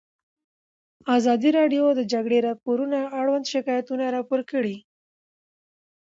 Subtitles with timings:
[1.17, 4.77] ازادي راډیو د د جګړې راپورونه اړوند شکایتونه راپور کړي.